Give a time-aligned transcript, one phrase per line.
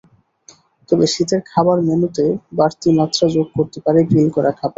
[0.89, 2.25] তবে, শীতের খাবার মেন্যুতে
[2.57, 4.69] বাড়তি মাত্রা যোগ করতে পারে গ্রিল করা খাবার।